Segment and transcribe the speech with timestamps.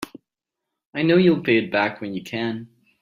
[0.95, 2.67] I know you'll pay it back when you can.